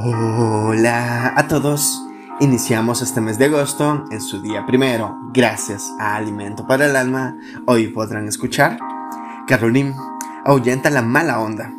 [0.00, 2.06] Hola a todos.
[2.38, 5.18] Iniciamos este mes de agosto en su día primero.
[5.32, 7.36] Gracias a Alimento para el Alma,
[7.66, 8.78] hoy podrán escuchar
[9.48, 9.96] Caroline
[10.44, 11.72] ahuyenta la mala onda.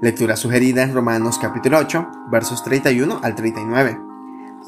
[0.00, 4.00] Lectura sugerida en Romanos capítulo 8, versos 31 al 39.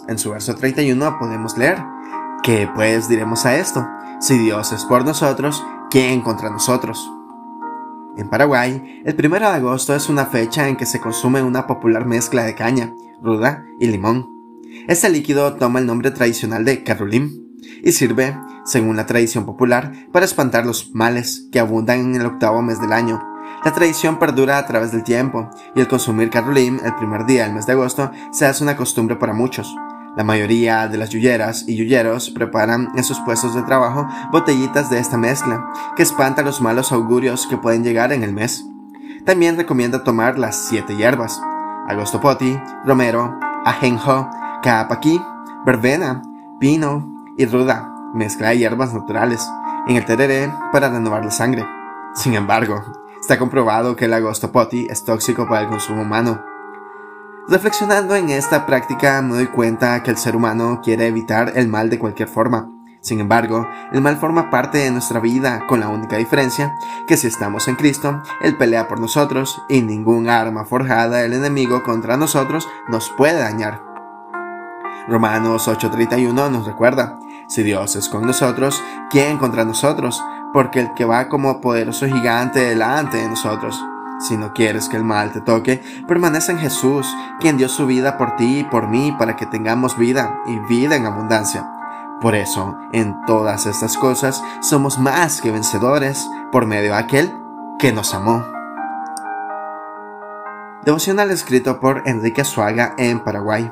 [0.07, 1.83] En su verso 31 podemos leer,
[2.43, 3.89] ¿qué pues diremos a esto?
[4.21, 7.11] Si Dios es por nosotros, ¿quién contra nosotros?
[8.17, 12.07] En Paraguay, el 1 de agosto es una fecha en que se consume una popular
[12.07, 14.29] mezcla de caña, ruda y limón.
[14.87, 17.43] Este líquido toma el nombre tradicional de carulim
[17.83, 22.63] y sirve, según la tradición popular, para espantar los males que abundan en el octavo
[22.63, 23.21] mes del año.
[23.65, 27.55] La tradición perdura a través del tiempo y el consumir carulim el primer día del
[27.55, 29.75] mes de agosto se hace una costumbre para muchos.
[30.17, 35.01] La mayoría de las yuyeras y yuyeros preparan en sus puestos de trabajo botellitas de
[35.01, 38.65] esta mezcla, que espanta los malos augurios que pueden llegar en el mes.
[39.25, 41.41] También recomienda tomar las siete hierbas,
[41.89, 44.31] agostopoti, romero, ajenjo,
[44.63, 45.21] capaquí,
[45.67, 46.23] verbena,
[46.61, 49.45] pino y ruda, mezcla de hierbas naturales,
[49.89, 51.67] en el tereré para renovar la sangre.
[52.15, 52.81] Sin embargo,
[53.21, 56.54] está comprobado que el agostopoti es tóxico para el consumo humano
[57.47, 61.91] Reflexionando en esta práctica me doy cuenta que el ser humano quiere evitar el mal
[61.91, 62.71] de cualquier forma.
[63.03, 66.75] Sin embargo, el mal forma parte de nuestra vida con la única diferencia
[67.07, 71.83] que si estamos en Cristo, Él pelea por nosotros y ningún arma forjada del enemigo
[71.83, 73.83] contra nosotros nos puede dañar.
[75.07, 80.25] Romanos 8:31 nos recuerda, si Dios es con nosotros, ¿quién contra nosotros?
[80.55, 83.85] Porque el que va como poderoso gigante delante de nosotros.
[84.27, 87.07] Si no quieres que el mal te toque, permanece en Jesús,
[87.41, 90.97] quien dio su vida por ti y por mí para que tengamos vida y vida
[90.97, 91.71] en abundancia.
[92.23, 97.35] Por eso, en todas estas cosas, somos más que vencedores por medio de aquel
[97.79, 98.43] que nos amó.
[100.87, 103.71] Devocional escrito por Enrique Suaga en Paraguay.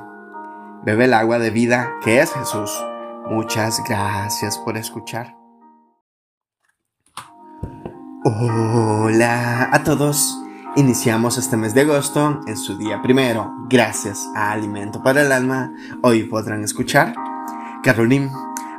[0.84, 2.70] Bebe el agua de vida que es Jesús.
[3.24, 5.34] Muchas gracias por escuchar.
[8.24, 10.42] Hola a todos.
[10.74, 13.52] Iniciamos este mes de agosto en su día primero.
[13.68, 17.14] Gracias a Alimento para el Alma, hoy podrán escuchar
[17.82, 18.30] Caroline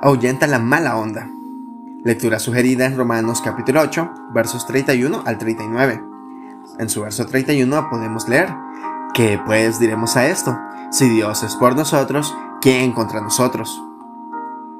[0.01, 1.29] ahuyenta la mala onda.
[2.03, 6.03] Lectura sugerida en Romanos capítulo 8, versos 31 al 39.
[6.79, 8.49] En su verso 31 podemos leer,
[9.13, 10.57] ¿qué pues diremos a esto?
[10.89, 13.79] Si Dios es por nosotros, ¿quién contra nosotros?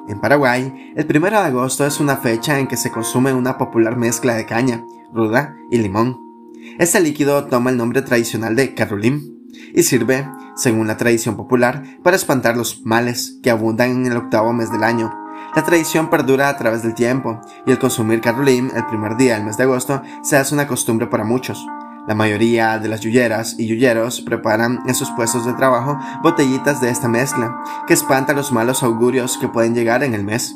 [0.07, 3.97] En Paraguay, el 1 de agosto es una fecha en que se consume una popular
[3.97, 6.22] mezcla de caña, ruda y limón.
[6.79, 9.22] Este líquido toma el nombre tradicional de carulim
[9.75, 14.53] y sirve, según la tradición popular, para espantar los males que abundan en el octavo
[14.53, 15.13] mes del año.
[15.56, 19.45] La tradición perdura a través del tiempo y el consumir carulim el primer día del
[19.45, 21.63] mes de agosto se hace una costumbre para muchos.
[22.07, 26.90] La mayoría de las yuyeras y yuyeros preparan en sus puestos de trabajo botellitas de
[26.90, 30.55] esta mezcla, que espanta los malos augurios que pueden llegar en el mes.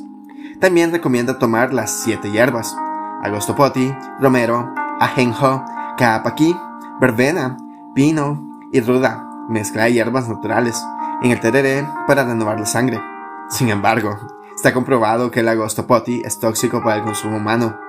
[0.59, 2.75] También recomienda tomar las siete hierbas,
[3.23, 5.63] agostopoti, romero, ajenjo,
[5.97, 6.55] capaquí,
[7.01, 7.57] verbena,
[7.93, 10.81] pino y ruda, mezcla de hierbas naturales,
[11.21, 13.01] en el tereré para renovar la sangre.
[13.49, 14.17] Sin embargo,
[14.55, 17.87] está comprobado que el agostopoti es tóxico para el consumo humano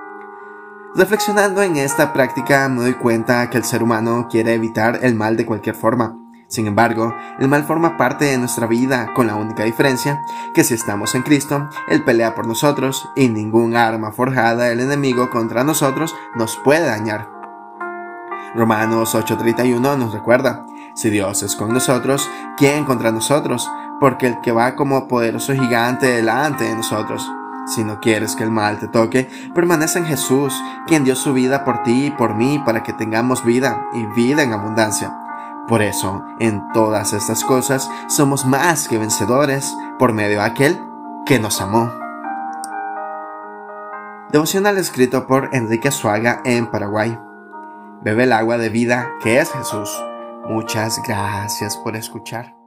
[0.95, 5.37] Reflexionando en esta práctica me doy cuenta que el ser humano quiere evitar el mal
[5.37, 6.17] de cualquier forma.
[6.47, 10.73] Sin embargo, el mal forma parte de nuestra vida con la única diferencia que si
[10.73, 16.15] estamos en Cristo, Él pelea por nosotros y ningún arma forjada del enemigo contra nosotros
[16.35, 17.38] nos puede dañar.
[18.55, 20.65] Romanos 8:31 nos recuerda,
[20.95, 23.69] si Dios es con nosotros, ¿quién contra nosotros?
[23.99, 27.29] Porque el que va como poderoso gigante delante de nosotros.
[27.67, 31.63] Si no quieres que el mal te toque, permanece en Jesús, quien dio su vida
[31.63, 35.15] por ti y por mí para que tengamos vida y vida en abundancia.
[35.67, 40.81] Por eso, en todas estas cosas, somos más que vencedores por medio de aquel
[41.27, 41.91] que nos amó.
[44.31, 47.28] Devocional escrito por Enrique Suaga en Paraguay.
[48.01, 49.89] Bebe el agua de vida que es Jesús.
[50.47, 52.58] Muchas gracias por escuchar.